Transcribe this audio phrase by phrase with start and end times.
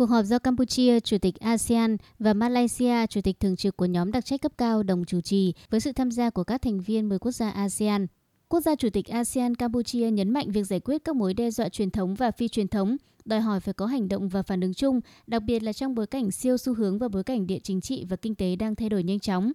[0.00, 4.12] Cuộc họp do Campuchia, Chủ tịch ASEAN và Malaysia, Chủ tịch thường trực của nhóm
[4.12, 7.08] đặc trách cấp cao đồng chủ trì với sự tham gia của các thành viên
[7.08, 8.06] 10 quốc gia ASEAN.
[8.48, 11.68] Quốc gia Chủ tịch ASEAN Campuchia nhấn mạnh việc giải quyết các mối đe dọa
[11.68, 14.74] truyền thống và phi truyền thống, đòi hỏi phải có hành động và phản ứng
[14.74, 17.80] chung, đặc biệt là trong bối cảnh siêu xu hướng và bối cảnh địa chính
[17.80, 19.52] trị và kinh tế đang thay đổi nhanh chóng.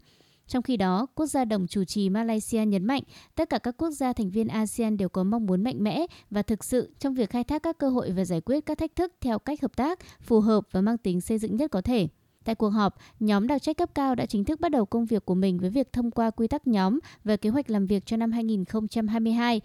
[0.47, 3.03] Trong khi đó, quốc gia đồng chủ trì Malaysia nhấn mạnh
[3.35, 6.41] tất cả các quốc gia thành viên ASEAN đều có mong muốn mạnh mẽ và
[6.41, 9.13] thực sự trong việc khai thác các cơ hội và giải quyết các thách thức
[9.21, 12.07] theo cách hợp tác, phù hợp và mang tính xây dựng nhất có thể.
[12.43, 15.25] Tại cuộc họp, nhóm đặc trách cấp cao đã chính thức bắt đầu công việc
[15.25, 18.17] của mình với việc thông qua quy tắc nhóm và kế hoạch làm việc cho
[18.17, 19.61] năm 2022,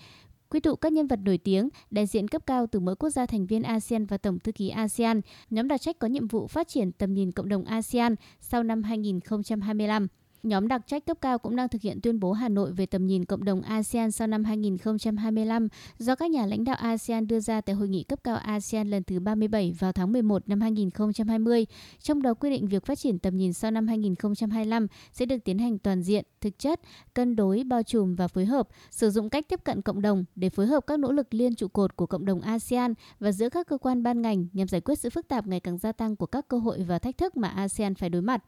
[0.50, 3.26] quy tụ các nhân vật nổi tiếng, đại diện cấp cao từ mỗi quốc gia
[3.26, 5.20] thành viên ASEAN và Tổng thư ký ASEAN.
[5.50, 8.82] Nhóm đặc trách có nhiệm vụ phát triển tầm nhìn cộng đồng ASEAN sau năm
[8.82, 10.06] 2025.
[10.42, 13.06] Nhóm đặc trách cấp cao cũng đang thực hiện tuyên bố Hà Nội về tầm
[13.06, 15.68] nhìn cộng đồng ASEAN sau năm 2025
[15.98, 19.02] do các nhà lãnh đạo ASEAN đưa ra tại hội nghị cấp cao ASEAN lần
[19.02, 21.66] thứ 37 vào tháng 11 năm 2020.
[21.98, 25.58] Trong đó quy định việc phát triển tầm nhìn sau năm 2025 sẽ được tiến
[25.58, 26.80] hành toàn diện, thực chất,
[27.14, 30.50] cân đối, bao trùm và phối hợp, sử dụng cách tiếp cận cộng đồng để
[30.50, 33.66] phối hợp các nỗ lực liên trụ cột của cộng đồng ASEAN và giữa các
[33.66, 36.26] cơ quan ban ngành nhằm giải quyết sự phức tạp ngày càng gia tăng của
[36.26, 38.42] các cơ hội và thách thức mà ASEAN phải đối mặt.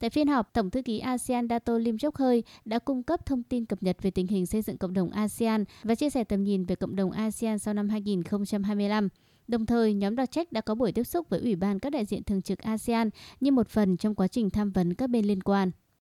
[0.00, 3.42] Tại phiên họp, Tổng thư ký ASEAN Dato Lim Chok Hơi đã cung cấp thông
[3.42, 6.44] tin cập nhật về tình hình xây dựng cộng đồng ASEAN và chia sẻ tầm
[6.44, 9.08] nhìn về cộng đồng ASEAN sau năm 2025.
[9.48, 12.04] Đồng thời, nhóm đặc trách đã có buổi tiếp xúc với Ủy ban các đại
[12.04, 13.10] diện thường trực ASEAN
[13.40, 15.70] như một phần trong quá trình tham vấn các bên liên quan.